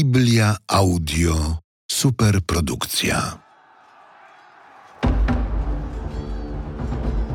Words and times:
Biblia 0.00 0.56
Audio 0.68 1.34
Superprodukcja. 1.90 3.38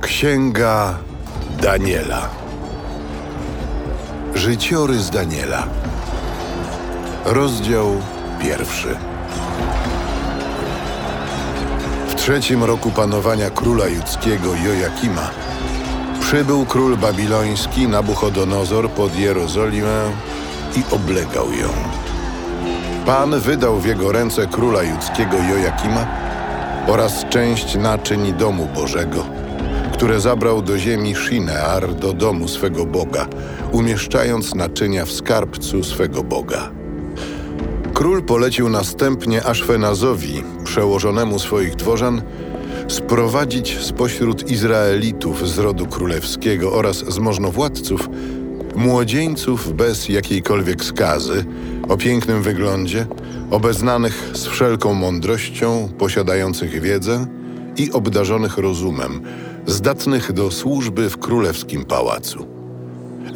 Księga 0.00 0.98
Daniela. 1.62 2.30
Życiorys 4.34 5.10
Daniela. 5.10 5.68
Rozdział 7.24 8.02
pierwszy. 8.42 8.96
W 12.08 12.14
trzecim 12.14 12.64
roku 12.64 12.90
panowania 12.90 13.50
króla 13.50 13.86
judzkiego 13.86 14.54
Jojakima 14.54 15.30
przybył 16.20 16.66
król 16.66 16.96
babiloński 16.96 17.88
Nabuchodonozor 17.88 18.90
pod 18.90 19.16
Jerozolimę 19.16 20.10
i 20.76 20.94
oblegał 20.94 21.52
ją. 21.52 21.68
Pan 23.06 23.40
wydał 23.40 23.80
w 23.80 23.86
jego 23.86 24.12
ręce 24.12 24.46
króla 24.46 24.82
judzkiego 24.82 25.36
Jojakima 25.36 26.06
oraz 26.86 27.24
część 27.30 27.76
naczyń 27.76 28.32
domu 28.32 28.68
Bożego, 28.74 29.24
które 29.92 30.20
zabrał 30.20 30.62
do 30.62 30.78
ziemi 30.78 31.14
Shinear, 31.14 31.94
do 31.94 32.12
domu 32.12 32.48
swego 32.48 32.86
Boga, 32.86 33.26
umieszczając 33.72 34.54
naczynia 34.54 35.04
w 35.04 35.12
skarbcu 35.12 35.84
swego 35.84 36.22
Boga. 36.22 36.70
Król 37.94 38.22
polecił 38.22 38.68
następnie 38.68 39.44
Aszfenazowi, 39.44 40.42
przełożonemu 40.64 41.38
swoich 41.38 41.76
dworzan, 41.76 42.22
sprowadzić 42.88 43.78
spośród 43.80 44.50
Izraelitów 44.50 45.48
z 45.48 45.58
rodu 45.58 45.86
królewskiego 45.86 46.72
oraz 46.72 46.96
z 46.96 47.18
możnowładców 47.18 48.08
młodzieńców 48.76 49.76
bez 49.76 50.08
jakiejkolwiek 50.08 50.84
skazy, 50.84 51.44
o 51.88 51.96
pięknym 51.96 52.42
wyglądzie, 52.42 53.06
obeznanych 53.50 54.30
z 54.32 54.46
wszelką 54.46 54.94
mądrością, 54.94 55.88
posiadających 55.98 56.80
wiedzę 56.80 57.26
i 57.76 57.92
obdarzonych 57.92 58.58
rozumem, 58.58 59.22
zdatnych 59.66 60.32
do 60.32 60.50
służby 60.50 61.10
w 61.10 61.18
królewskim 61.18 61.84
pałacu. 61.84 62.46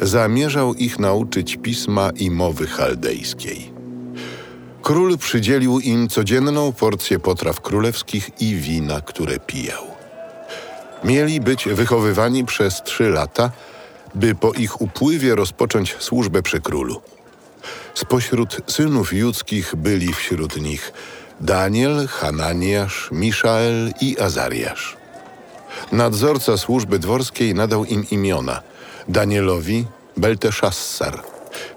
Zamierzał 0.01 0.73
ich 0.73 0.99
nauczyć 0.99 1.57
pisma 1.57 2.09
i 2.15 2.31
mowy 2.31 2.67
chaldejskiej. 2.67 3.71
Król 4.81 5.17
przydzielił 5.17 5.79
im 5.79 6.09
codzienną 6.09 6.71
porcję 6.71 7.19
potraw 7.19 7.61
królewskich 7.61 8.29
i 8.39 8.55
wina, 8.55 9.01
które 9.01 9.39
pijał. 9.39 9.83
Mieli 11.03 11.41
być 11.41 11.67
wychowywani 11.67 12.45
przez 12.45 12.81
trzy 12.83 13.09
lata, 13.09 13.51
by 14.15 14.35
po 14.35 14.53
ich 14.53 14.81
upływie 14.81 15.35
rozpocząć 15.35 15.95
służbę 15.99 16.41
przy 16.41 16.61
królu. 16.61 17.01
Spośród 17.93 18.57
synów 18.67 19.13
judzkich 19.13 19.75
byli 19.75 20.13
wśród 20.13 20.61
nich 20.61 20.93
Daniel, 21.39 22.07
Hananiasz, 22.07 23.09
Miszael 23.11 23.93
i 24.01 24.19
Azariasz. 24.19 24.97
Nadzorca 25.91 26.57
służby 26.57 26.99
dworskiej 26.99 27.55
nadał 27.55 27.85
im 27.85 28.05
imiona 28.11 28.61
Danielowi 29.07 29.85
Belteszassar, 30.17 31.23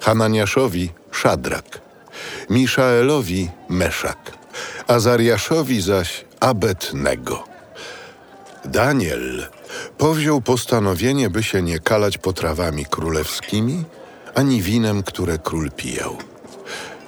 Hananiaszowi 0.01 0.91
Szadrak, 1.11 1.81
Miszaelowi 2.51 3.51
Meszak, 3.69 4.19
Azariaszowi 4.87 5.81
zaś 5.81 6.25
Abednego. 6.41 7.45
Daniel 8.65 9.47
powziął 9.99 10.41
postanowienie, 10.41 11.31
by 11.31 11.43
się 11.43 11.63
nie 11.63 11.79
kalać 11.79 12.19
potrawami 12.19 12.85
królewskimi 12.85 13.85
ani 14.35 14.63
winem, 14.63 15.03
które 15.03 15.39
król 15.39 15.71
pijał. 15.71 16.17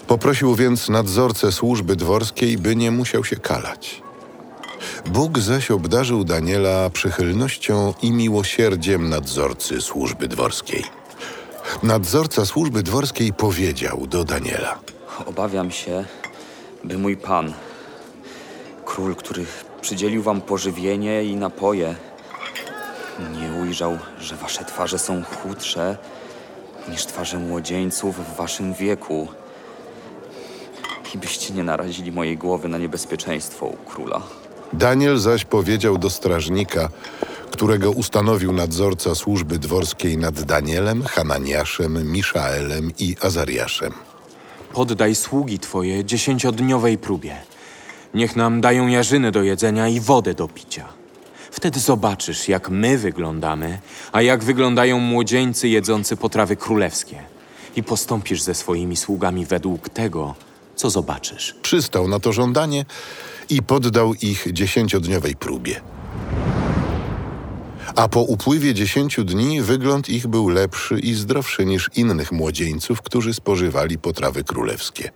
Poprosił 0.06 0.54
więc 0.54 0.88
nadzorcę 0.88 1.52
służby 1.52 1.96
dworskiej, 1.96 2.58
by 2.58 2.76
nie 2.76 2.90
musiał 2.90 3.24
się 3.24 3.36
kalać. 3.36 4.02
Bóg 5.06 5.38
zaś 5.38 5.70
obdarzył 5.70 6.24
Daniela 6.24 6.90
przychylnością 6.90 7.94
i 8.02 8.12
miłosierdziem 8.12 9.08
nadzorcy 9.08 9.80
służby 9.80 10.28
dworskiej. 10.28 10.84
Nadzorca 11.82 12.44
służby 12.44 12.82
dworskiej 12.82 13.32
powiedział 13.32 14.06
do 14.06 14.24
Daniela: 14.24 14.78
Obawiam 15.26 15.70
się, 15.70 16.04
by 16.84 16.98
mój 16.98 17.16
pan, 17.16 17.52
król, 18.84 19.14
który 19.14 19.46
przydzielił 19.80 20.22
wam 20.22 20.40
pożywienie 20.40 21.24
i 21.24 21.36
napoje, 21.36 21.94
nie 23.18 23.62
ujrzał, 23.62 23.98
że 24.20 24.36
wasze 24.36 24.64
twarze 24.64 24.98
są 24.98 25.22
chudsze 25.22 25.96
niż 26.88 27.06
twarze 27.06 27.38
młodzieńców 27.38 28.16
w 28.16 28.36
waszym 28.36 28.74
wieku. 28.74 29.28
I 31.14 31.18
byście 31.18 31.54
nie 31.54 31.62
narazili 31.62 32.12
mojej 32.12 32.38
głowy 32.38 32.68
na 32.68 32.78
niebezpieczeństwo 32.78 33.66
u 33.66 33.76
króla. 33.76 34.22
Daniel 34.72 35.18
zaś 35.18 35.44
powiedział 35.44 35.98
do 35.98 36.10
strażnika, 36.10 36.88
którego 37.50 37.90
ustanowił 37.90 38.52
nadzorca 38.52 39.14
służby 39.14 39.58
dworskiej 39.58 40.18
nad 40.18 40.42
Danielem, 40.42 41.02
Hananiaszem, 41.02 42.12
Miszaelem 42.12 42.90
i 42.98 43.16
Azariaszem. 43.22 43.92
Poddaj 44.72 45.14
sługi 45.14 45.58
twoje 45.58 46.04
dziesięciodniowej 46.04 46.98
próbie. 46.98 47.36
Niech 48.14 48.36
nam 48.36 48.60
dają 48.60 48.86
jarzyny 48.86 49.32
do 49.32 49.42
jedzenia 49.42 49.88
i 49.88 50.00
wodę 50.00 50.34
do 50.34 50.48
picia. 50.48 50.95
Wtedy 51.56 51.80
zobaczysz, 51.80 52.48
jak 52.48 52.70
my 52.70 52.98
wyglądamy, 52.98 53.78
a 54.12 54.22
jak 54.22 54.44
wyglądają 54.44 55.00
młodzieńcy 55.00 55.68
jedzący 55.68 56.16
potrawy 56.16 56.56
królewskie. 56.56 57.22
I 57.76 57.82
postąpisz 57.82 58.42
ze 58.42 58.54
swoimi 58.54 58.96
sługami 58.96 59.46
według 59.46 59.88
tego, 59.88 60.34
co 60.74 60.90
zobaczysz. 60.90 61.54
Przystał 61.62 62.08
na 62.08 62.20
to 62.20 62.32
żądanie 62.32 62.84
i 63.50 63.62
poddał 63.62 64.14
ich 64.14 64.46
dziesięciodniowej 64.52 65.36
próbie. 65.36 65.80
A 67.94 68.08
po 68.08 68.20
upływie 68.20 68.74
dziesięciu 68.74 69.24
dni 69.24 69.62
wygląd 69.62 70.08
ich 70.08 70.26
był 70.26 70.48
lepszy 70.48 70.98
i 70.98 71.14
zdrowszy 71.14 71.66
niż 71.66 71.90
innych 71.96 72.32
młodzieńców, 72.32 73.02
którzy 73.02 73.34
spożywali 73.34 73.98
potrawy 73.98 74.44
królewskie. 74.44 75.10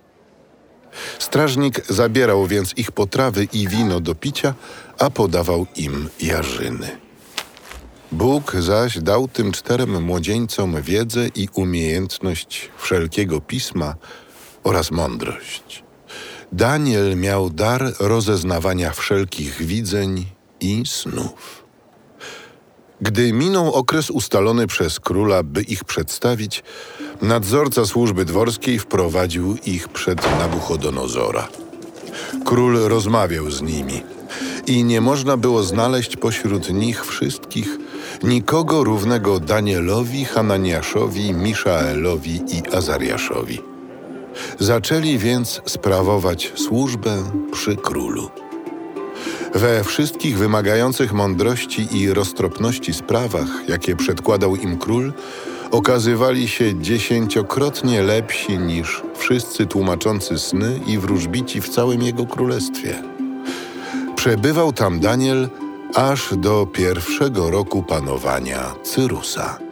Strażnik 1.18 1.86
zabierał 1.88 2.46
więc 2.46 2.72
ich 2.76 2.92
potrawy 2.92 3.48
i 3.52 3.68
wino 3.68 4.00
do 4.00 4.14
picia, 4.14 4.54
a 4.98 5.10
podawał 5.10 5.66
im 5.76 6.08
jarzyny. 6.20 6.90
Bóg 8.12 8.56
zaś 8.58 8.98
dał 8.98 9.28
tym 9.28 9.52
czterem 9.52 10.02
młodzieńcom 10.02 10.82
wiedzę 10.82 11.28
i 11.34 11.48
umiejętność 11.54 12.70
wszelkiego 12.78 13.40
pisma 13.40 13.94
oraz 14.64 14.90
mądrość. 14.90 15.84
Daniel 16.52 17.16
miał 17.16 17.50
dar 17.50 17.92
rozeznawania 18.00 18.90
wszelkich 18.90 19.62
widzeń 19.62 20.26
i 20.60 20.82
snów. 20.86 21.64
Gdy 23.02 23.32
minął 23.32 23.72
okres 23.72 24.10
ustalony 24.10 24.66
przez 24.66 25.00
króla, 25.00 25.42
by 25.42 25.62
ich 25.62 25.84
przedstawić, 25.84 26.62
nadzorca 27.22 27.86
służby 27.86 28.24
dworskiej 28.24 28.78
wprowadził 28.78 29.56
ich 29.66 29.88
przed 29.88 30.38
Nabuchodonozora. 30.38 31.48
Król 32.44 32.78
rozmawiał 32.78 33.50
z 33.50 33.62
nimi 33.62 34.02
i 34.66 34.84
nie 34.84 35.00
można 35.00 35.36
było 35.36 35.62
znaleźć 35.62 36.16
pośród 36.16 36.70
nich 36.70 37.06
wszystkich 37.06 37.78
nikogo 38.22 38.84
równego 38.84 39.40
Danielowi, 39.40 40.24
Hananiaszowi, 40.24 41.32
Miszaelowi 41.32 42.42
i 42.48 42.74
Azariaszowi. 42.76 43.60
Zaczęli 44.58 45.18
więc 45.18 45.60
sprawować 45.66 46.52
służbę 46.56 47.24
przy 47.52 47.76
królu. 47.76 48.30
We 49.54 49.84
wszystkich 49.84 50.38
wymagających 50.38 51.12
mądrości 51.12 51.96
i 51.96 52.14
roztropności 52.14 52.94
sprawach, 52.94 53.48
jakie 53.68 53.96
przedkładał 53.96 54.56
im 54.56 54.78
król, 54.78 55.12
okazywali 55.70 56.48
się 56.48 56.80
dziesięciokrotnie 56.80 58.02
lepsi 58.02 58.58
niż 58.58 59.02
wszyscy 59.14 59.66
tłumaczący 59.66 60.38
sny 60.38 60.80
i 60.86 60.98
wróżbici 60.98 61.60
w 61.60 61.68
całym 61.68 62.02
jego 62.02 62.26
królestwie. 62.26 63.02
Przebywał 64.16 64.72
tam 64.72 65.00
Daniel 65.00 65.48
aż 65.94 66.36
do 66.36 66.66
pierwszego 66.66 67.50
roku 67.50 67.82
panowania 67.82 68.74
Cyrusa. 68.82 69.69